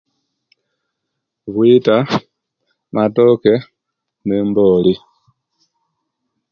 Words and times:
Bwita, 1.53 1.95
matoke 2.93 3.53
ne 4.25 4.33
emboli 4.41 4.93